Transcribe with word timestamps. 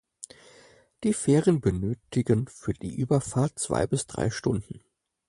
Die 1.03 1.13
Fähren 1.13 1.61
benötigen 1.61 2.47
für 2.47 2.73
die 2.73 2.95
Überfahrt 2.95 3.59
zwei 3.59 3.85
bis 3.85 4.07
drei 4.07 4.31
Stunden. 4.31 4.83